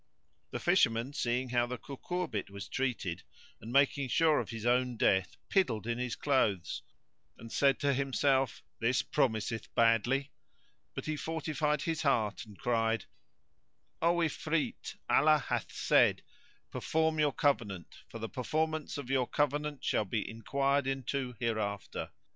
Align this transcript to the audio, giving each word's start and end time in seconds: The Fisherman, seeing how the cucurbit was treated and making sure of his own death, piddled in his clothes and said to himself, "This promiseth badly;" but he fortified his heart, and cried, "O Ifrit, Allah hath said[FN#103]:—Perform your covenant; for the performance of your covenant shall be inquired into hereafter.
The 0.49 0.59
Fisherman, 0.59 1.13
seeing 1.13 1.49
how 1.49 1.67
the 1.67 1.77
cucurbit 1.77 2.49
was 2.49 2.67
treated 2.67 3.21
and 3.61 3.71
making 3.71 4.07
sure 4.09 4.39
of 4.39 4.49
his 4.49 4.65
own 4.65 4.97
death, 4.97 5.37
piddled 5.47 5.85
in 5.85 5.99
his 5.99 6.15
clothes 6.15 6.81
and 7.37 7.51
said 7.51 7.79
to 7.81 7.93
himself, 7.93 8.63
"This 8.79 9.03
promiseth 9.03 9.67
badly;" 9.75 10.31
but 10.95 11.05
he 11.05 11.15
fortified 11.15 11.83
his 11.83 12.01
heart, 12.01 12.45
and 12.47 12.57
cried, 12.57 13.05
"O 14.01 14.15
Ifrit, 14.23 14.95
Allah 15.07 15.37
hath 15.37 15.67
said[FN#103]:—Perform 15.67 17.19
your 17.19 17.33
covenant; 17.33 17.97
for 18.09 18.17
the 18.17 18.27
performance 18.27 18.97
of 18.97 19.11
your 19.11 19.27
covenant 19.27 19.83
shall 19.85 20.05
be 20.05 20.27
inquired 20.27 20.87
into 20.87 21.35
hereafter. 21.39 22.09